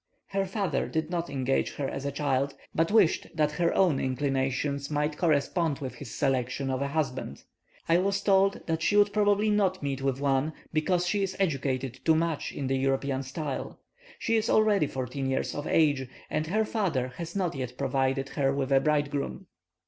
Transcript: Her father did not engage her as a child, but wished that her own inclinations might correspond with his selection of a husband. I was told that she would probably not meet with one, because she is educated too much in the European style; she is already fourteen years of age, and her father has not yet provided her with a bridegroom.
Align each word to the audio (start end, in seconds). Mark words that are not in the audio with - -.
Her 0.29 0.47
father 0.47 0.87
did 0.87 1.11
not 1.11 1.29
engage 1.29 1.75
her 1.75 1.87
as 1.87 2.05
a 2.07 2.11
child, 2.11 2.55
but 2.73 2.89
wished 2.89 3.27
that 3.35 3.51
her 3.51 3.71
own 3.75 3.99
inclinations 3.99 4.89
might 4.89 5.15
correspond 5.15 5.77
with 5.77 5.93
his 5.93 6.09
selection 6.09 6.71
of 6.71 6.81
a 6.81 6.87
husband. 6.87 7.43
I 7.87 7.99
was 7.99 8.19
told 8.21 8.65
that 8.65 8.81
she 8.81 8.95
would 8.97 9.13
probably 9.13 9.51
not 9.51 9.83
meet 9.83 10.01
with 10.01 10.19
one, 10.19 10.53
because 10.73 11.05
she 11.05 11.21
is 11.21 11.35
educated 11.39 11.99
too 12.03 12.15
much 12.15 12.51
in 12.51 12.65
the 12.65 12.79
European 12.79 13.21
style; 13.21 13.79
she 14.17 14.35
is 14.37 14.49
already 14.49 14.87
fourteen 14.87 15.27
years 15.29 15.53
of 15.53 15.67
age, 15.67 16.07
and 16.31 16.47
her 16.47 16.65
father 16.65 17.09
has 17.17 17.35
not 17.35 17.53
yet 17.53 17.77
provided 17.77 18.29
her 18.29 18.51
with 18.51 18.71
a 18.71 18.79
bridegroom. 18.79 19.45